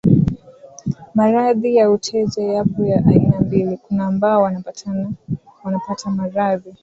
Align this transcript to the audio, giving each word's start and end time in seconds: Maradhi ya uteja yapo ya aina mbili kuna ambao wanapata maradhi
Maradhi 1.15 1.75
ya 1.75 1.91
uteja 1.91 2.43
yapo 2.43 2.85
ya 2.85 3.05
aina 3.05 3.39
mbili 3.39 3.77
kuna 3.77 4.05
ambao 4.07 4.41
wanapata 5.63 6.09
maradhi 6.11 6.73